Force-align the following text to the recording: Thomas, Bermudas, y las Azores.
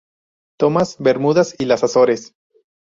Thomas, 0.59 0.95
Bermudas, 0.97 1.55
y 1.59 1.65
las 1.65 1.83
Azores. 1.83 2.33